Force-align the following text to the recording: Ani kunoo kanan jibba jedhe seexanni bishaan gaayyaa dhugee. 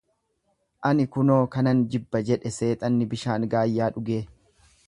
Ani 0.89 1.05
kunoo 1.17 1.41
kanan 1.57 1.83
jibba 1.97 2.23
jedhe 2.31 2.55
seexanni 2.57 3.11
bishaan 3.15 3.49
gaayyaa 3.55 3.95
dhugee. 4.01 4.23